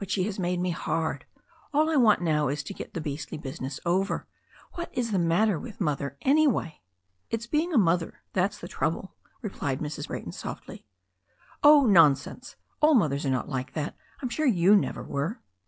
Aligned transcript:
But 0.00 0.10
she 0.10 0.24
has 0.24 0.36
made 0.36 0.58
me 0.58 0.70
hard. 0.70 1.26
All 1.72 1.88
I 1.88 1.94
want 1.94 2.20
now 2.20 2.48
is 2.48 2.64
to 2.64 2.74
get 2.74 2.92
the 2.92 3.00
beastly 3.00 3.38
business 3.38 3.78
over. 3.86 4.26
What 4.72 4.90
is 4.92 5.12
the 5.12 5.18
matter 5.20 5.60
with 5.60 5.80
Mother, 5.80 6.16
anyway?" 6.22 6.80
"It's 7.30 7.46
being 7.46 7.72
a 7.72 7.78
mother; 7.78 8.24
that's 8.32 8.58
the 8.58 8.66
trouble," 8.66 9.14
replied 9.42 9.78
Mrs^ 9.78 10.08
Brayton 10.08 10.32
softly. 10.32 10.86
"Oh, 11.62 11.86
nonsense! 11.86 12.56
All 12.82 12.94
mothers 12.94 13.24
are 13.24 13.30
not 13.30 13.48
like 13.48 13.74
that. 13.74 13.96
I'm 14.20 14.28
sure 14.28 14.44
you 14.44 14.74
never 14.74 15.04
were." 15.04 15.40